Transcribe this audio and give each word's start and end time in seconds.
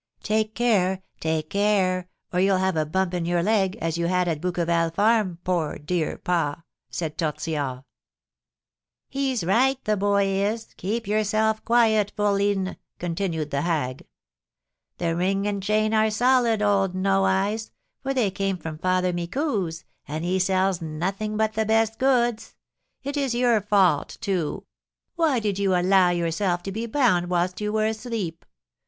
"Take 0.23 0.55
care! 0.55 1.03
Take 1.19 1.51
care, 1.51 2.09
or 2.33 2.39
you'll 2.39 2.57
have 2.57 2.75
a 2.75 2.87
bump 2.87 3.13
in 3.13 3.23
your 3.23 3.43
leg, 3.43 3.75
as 3.79 3.99
you 3.99 4.07
had 4.07 4.27
at 4.27 4.41
Bouqueval 4.41 4.89
farm, 4.95 5.37
poor 5.43 5.77
dear 5.77 6.17
pa!" 6.17 6.63
said 6.89 7.19
Tortillard. 7.19 7.83
"He's 9.09 9.43
right, 9.43 9.77
the 9.85 9.95
boy 9.95 10.25
is, 10.25 10.73
keep 10.75 11.05
yourself 11.07 11.63
quiet, 11.63 12.13
fourline," 12.17 12.77
continued 12.97 13.51
the 13.51 13.61
hag; 13.61 14.07
"the 14.97 15.15
ring 15.15 15.45
and 15.45 15.61
chain 15.61 15.93
are 15.93 16.09
solid, 16.09 16.63
old 16.63 16.95
No 16.95 17.25
Eyes, 17.25 17.69
for 18.01 18.11
they 18.11 18.31
came 18.31 18.57
from 18.57 18.79
Father 18.79 19.13
Micou's, 19.13 19.85
and 20.07 20.25
he 20.25 20.39
sells 20.39 20.81
nothing 20.81 21.37
but 21.37 21.53
the 21.53 21.63
best 21.63 21.99
goods. 21.99 22.55
It 23.03 23.17
is 23.17 23.35
your 23.35 23.61
fault, 23.61 24.17
too; 24.19 24.65
why 25.15 25.37
did 25.39 25.59
you 25.59 25.75
allow 25.75 26.09
yourself 26.09 26.63
to 26.63 26.71
be 26.71 26.87
bound 26.87 27.29
whilst 27.29 27.61
you 27.61 27.71
were 27.71 27.85
asleep? 27.85 28.43